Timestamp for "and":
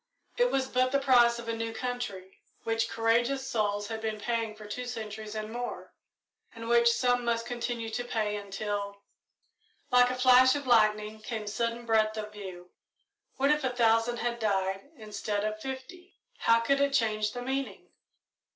5.35-5.51, 6.55-6.67